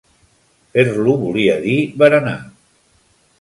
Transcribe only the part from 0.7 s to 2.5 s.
Fer-lo volia dir berenar.